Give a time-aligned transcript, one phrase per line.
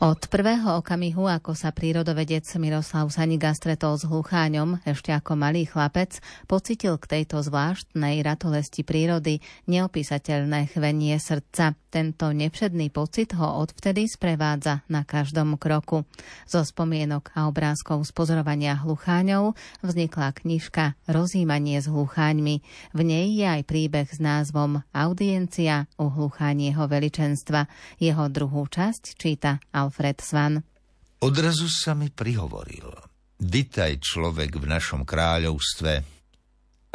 [0.00, 6.24] Od prvého okamihu, ako sa prírodovedec Miroslav Saniga stretol s hlucháňom, ešte ako malý chlapec,
[6.48, 11.76] pocitil k tejto zvláštnej ratolesti prírody neopísateľné chvenie srdca.
[11.92, 16.08] Tento nepředný pocit ho odvtedy sprevádza na každom kroku.
[16.48, 19.52] Zo spomienok a obrázkov z pozorovania hlucháňov
[19.84, 22.64] vznikla knižka Rozímanie s hlucháňmi.
[22.96, 27.68] V nej je aj príbeh s názvom Audiencia u hluchánieho veličenstva.
[28.00, 30.54] Jeho druhú časť číta Al Alfred Svan.
[31.18, 32.86] Odrazu sa mi prihovoril.
[33.42, 35.92] Vitaj človek v našom kráľovstve.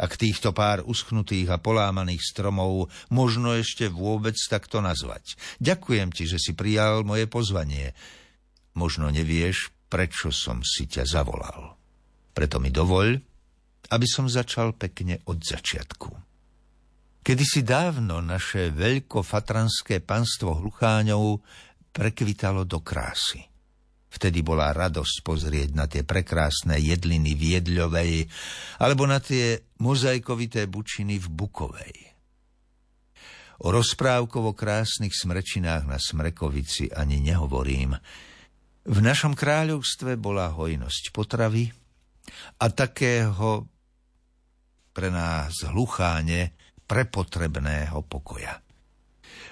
[0.00, 5.36] Ak týchto pár uschnutých a polámaných stromov možno ešte vôbec takto nazvať.
[5.60, 7.92] Ďakujem ti, že si prijal moje pozvanie.
[8.72, 11.76] Možno nevieš, prečo som si ťa zavolal.
[12.32, 13.08] Preto mi dovoľ,
[13.92, 16.16] aby som začal pekne od začiatku.
[17.20, 21.44] Kedysi dávno naše veľkofatranské panstvo hlucháňov
[21.96, 23.40] prekvitalo do krásy.
[24.12, 28.12] Vtedy bola radosť pozrieť na tie prekrásne jedliny v Jedľovej
[28.84, 31.96] alebo na tie mozaikovité bučiny v Bukovej.
[33.64, 37.96] O rozprávkovo krásnych smrečinách na Smrekovici ani nehovorím.
[38.84, 41.72] V našom kráľovstve bola hojnosť potravy
[42.60, 43.64] a takého
[44.92, 46.52] pre nás hlucháne
[46.84, 48.65] prepotrebného pokoja.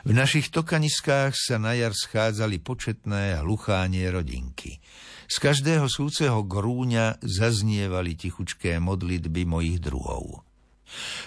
[0.05, 4.77] V našich tokaniskách sa na jar schádzali početné hluchánie rodinky.
[5.25, 10.45] Z každého súceho grúňa zaznievali tichučké modlitby mojich druhov.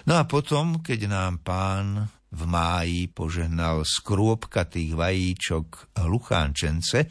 [0.05, 7.09] No a potom, keď nám pán v máji požehnal z krôpkatých vajíčok hluchánčence,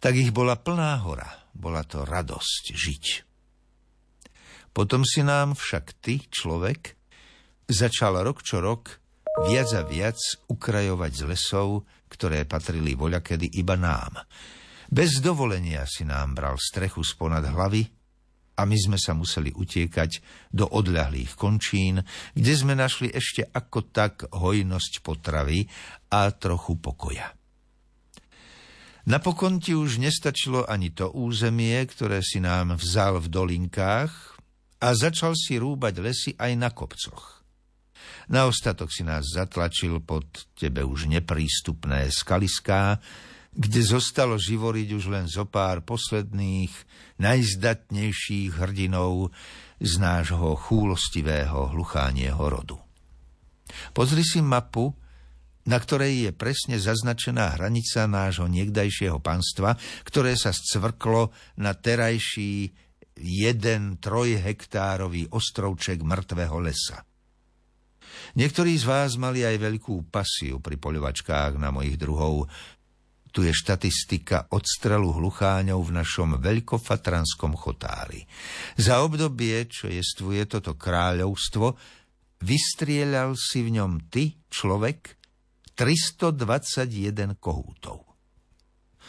[0.00, 1.28] tak ich bola plná hora.
[1.54, 3.04] Bola to radosť žiť.
[4.74, 6.98] Potom si nám však ty, človek,
[7.70, 9.03] začal rok čo rok
[9.42, 14.22] viac a viac ukrajovať z lesov, ktoré patrili voľakedy iba nám.
[14.86, 17.82] Bez dovolenia si nám bral strechu sponad hlavy
[18.54, 20.22] a my sme sa museli utiekať
[20.54, 22.06] do odľahlých končín,
[22.38, 25.66] kde sme našli ešte ako tak hojnosť potravy
[26.14, 27.34] a trochu pokoja.
[29.04, 34.12] Napokon ti už nestačilo ani to územie, ktoré si nám vzal v dolinkách
[34.80, 37.43] a začal si rúbať lesy aj na kopcoch.
[38.28, 40.26] Na ostatok si nás zatlačil pod
[40.56, 42.98] tebe už neprístupné skaliská,
[43.54, 46.74] kde zostalo živoriť už len zo pár posledných,
[47.22, 49.30] najzdatnejších hrdinov
[49.78, 52.78] z nášho chúlostivého hluchánieho rodu.
[53.94, 54.90] Pozri si mapu,
[55.64, 62.68] na ktorej je presne zaznačená hranica nášho niekdajšieho panstva, ktoré sa scvrklo na terajší
[63.16, 67.06] jeden trojhektárový ostrovček mŕtvého lesa.
[68.32, 72.48] Niektorí z vás mali aj veľkú pasiu pri poľovačkách na mojich druhov.
[73.34, 78.24] Tu je štatistika odstrelu hlucháňov v našom veľkofatranskom chotári.
[78.78, 81.74] Za obdobie, čo jestvuje toto kráľovstvo,
[82.40, 85.18] vystrieľal si v ňom ty, človek,
[85.74, 88.06] 321 kohútov.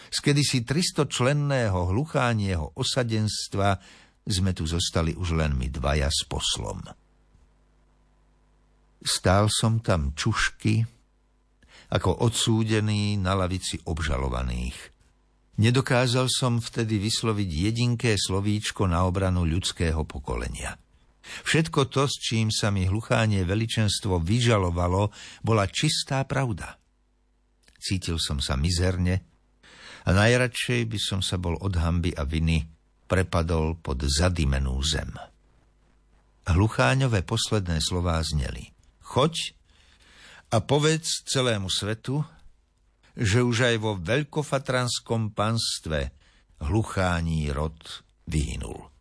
[0.10, 3.78] Z kedysi 300 členného hluchánieho osadenstva
[4.26, 6.82] sme tu zostali už len my dvaja s poslom.
[9.06, 10.82] Stál som tam čušky,
[11.94, 14.74] ako odsúdený na lavici obžalovaných.
[15.62, 20.76] Nedokázal som vtedy vysloviť jedinké slovíčko na obranu ľudského pokolenia.
[21.46, 25.14] Všetko to, s čím sa mi hluchánie veličenstvo vyžalovalo,
[25.46, 26.76] bola čistá pravda.
[27.78, 29.22] Cítil som sa mizerne
[30.06, 32.66] a najradšej by som sa bol od hamby a viny
[33.06, 35.14] prepadol pod zadimenú zem.
[36.46, 38.75] Hlucháňové posledné slová zneli.
[39.06, 39.54] Choď
[40.50, 42.26] a povedz celému svetu,
[43.16, 46.12] že už aj vo veľkofatranskom panstve
[46.66, 47.78] hluchání rod
[48.28, 48.92] vyhynul.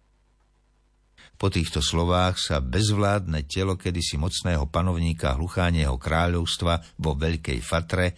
[1.35, 8.15] Po týchto slovách sa bezvládne telo kedysi mocného panovníka hluchánieho kráľovstva vo Veľkej Fatre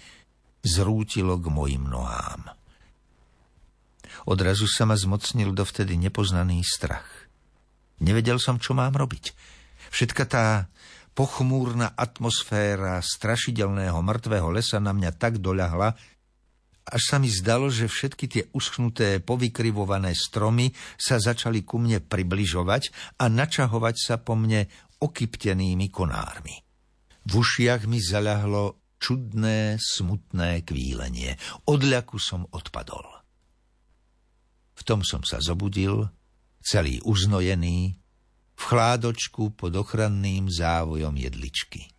[0.60, 2.52] zrútilo k mojim nohám.
[4.28, 7.30] Odrazu sa ma zmocnil dovtedy nepoznaný strach.
[8.04, 9.32] Nevedel som, čo mám robiť.
[9.94, 10.68] Všetka tá
[11.16, 15.96] pochmúrna atmosféra strašidelného mŕtvého lesa na mňa tak doľahla,
[16.86, 23.16] až sa mi zdalo, že všetky tie uschnuté, povykrivované stromy sa začali ku mne približovať
[23.18, 24.70] a načahovať sa po mne
[25.02, 26.62] okyptenými konármi.
[27.26, 31.34] V ušiach mi zaľahlo čudné, smutné kvílenie.
[31.66, 33.02] Odľaku som odpadol.
[34.76, 36.06] V tom som sa zobudil,
[36.62, 37.98] celý uznojený,
[38.56, 41.92] v chládočku pod ochranným závojom jedličky.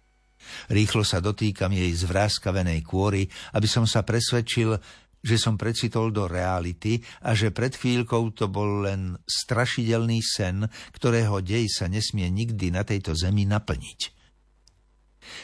[0.72, 4.80] Rýchlo sa dotýkam jej zvráskavenej kôry, aby som sa presvedčil,
[5.22, 10.64] že som precitol do reality a že pred chvíľkou to bol len strašidelný sen,
[10.96, 14.16] ktorého dej sa nesmie nikdy na tejto zemi naplniť.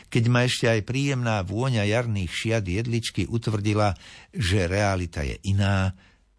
[0.07, 3.91] Keď ma ešte aj príjemná vôňa jarných šiat jedličky utvrdila,
[4.31, 5.91] že realita je iná,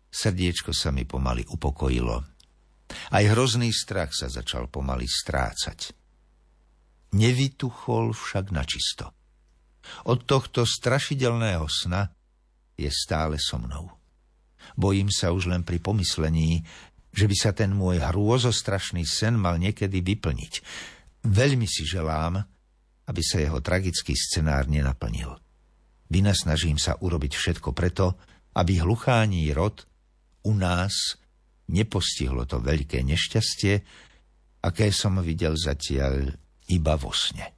[0.09, 2.34] srdiečko sa mi pomaly upokojilo.
[3.13, 5.93] Aj hrozný strach sa začal pomaly strácať.
[7.15, 9.15] Nevytuchol však načisto.
[10.09, 12.09] Od tohto strašidelného sna
[12.75, 13.93] je stále so mnou.
[14.75, 16.65] Bojím sa už len pri pomyslení,
[17.15, 20.53] že by sa ten môj hrôzostrašný sen mal niekedy vyplniť.
[21.25, 22.43] Veľmi si želám,
[23.07, 25.37] aby sa jeho tragický scenár nenaplnil.
[26.11, 28.19] Vynasnažím sa urobiť všetko preto,
[28.57, 29.87] aby hluchání rod
[30.45, 31.21] u nás
[31.70, 33.75] nepostihlo to veľké nešťastie,
[34.64, 36.32] aké som videl zatiaľ
[36.69, 37.55] iba vo sne.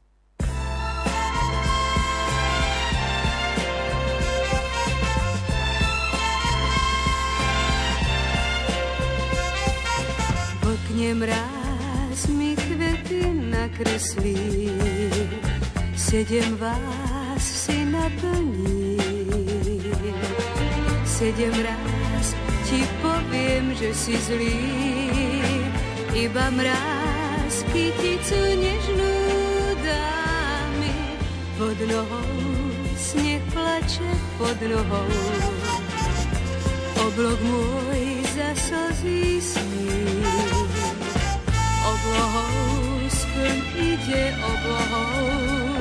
[10.96, 14.72] okne mráz mi kvety nakreslí,
[15.92, 18.96] sedem vás si naplní.
[21.04, 22.05] Sedem raz
[22.66, 24.58] ti poviem, že si zlý,
[26.18, 29.14] iba mráz kyticu nežnú
[29.86, 30.94] dámy.
[31.56, 32.34] Pod nohou
[32.98, 35.14] sneh plače pod nohou,
[37.06, 38.02] oblok môj
[38.34, 40.26] za slzí sní
[41.86, 45.75] oblohou, splň ide oblohou.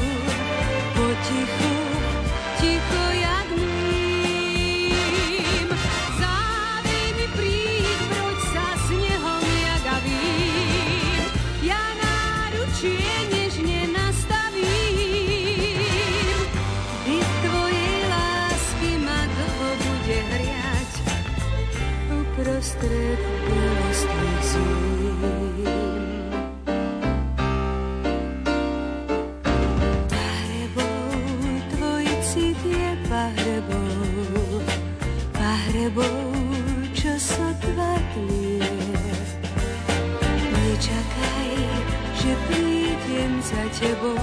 [35.85, 36.33] tebou,
[36.97, 38.57] čo so dva tlie.
[40.49, 41.53] Nečakaj,
[42.17, 44.17] že prídem za tebou,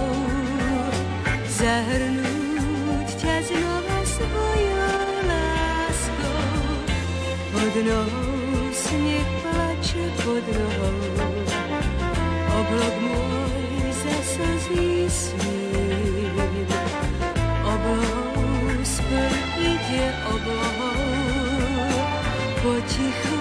[1.47, 6.51] zahrnúť ťa znova svojou láskou.
[7.55, 10.99] Pod nohou sneh plače pod nohou,
[12.59, 15.63] oblok môj za slzí sní.
[22.63, 23.32] 过几。